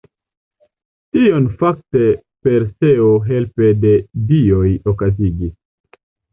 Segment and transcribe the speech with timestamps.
[1.17, 2.01] Tion fakte
[2.49, 3.95] Perseo helpe de
[4.33, 5.57] dioj okazigis.